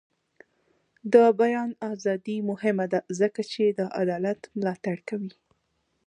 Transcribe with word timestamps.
د 1.13 1.15
بیان 1.41 1.71
ازادي 1.91 2.37
مهمه 2.49 2.85
ده 2.93 2.99
ځکه 3.19 3.41
چې 3.51 3.63
د 3.77 3.79
عدالت 4.01 4.39
ملاتړ 4.57 4.97
کوي. 5.09 5.31